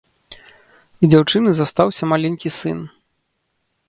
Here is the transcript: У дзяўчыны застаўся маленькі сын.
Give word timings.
У 1.01 1.09
дзяўчыны 1.11 1.49
застаўся 1.59 2.03
маленькі 2.13 2.53
сын. 2.59 2.79